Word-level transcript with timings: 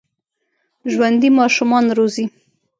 ژوندي 0.91 1.29
ماشومان 1.39 1.85
روزي 1.97 2.25